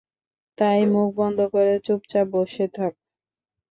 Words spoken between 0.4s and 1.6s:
তাই মুখ বন্ধ